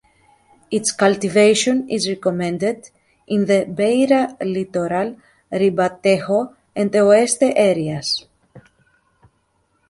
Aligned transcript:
Its 0.71 0.91
cultivation 0.91 1.87
is 1.87 2.09
recommended 2.09 2.89
in 3.27 3.45
the 3.45 3.65
Beira 3.65 4.35
Litoral, 4.41 5.15
Ribatejo 5.51 6.55
and 6.75 6.89
Oeste 6.91 7.53
areas. 7.55 8.25